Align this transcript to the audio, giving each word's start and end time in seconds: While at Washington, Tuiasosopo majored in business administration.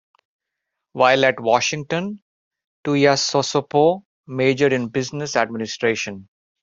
While 0.93 1.25
at 1.25 1.39
Washington, 1.39 2.23
Tuiasosopo 2.83 4.03
majored 4.25 4.73
in 4.73 4.87
business 4.87 5.35
administration. 5.35 6.27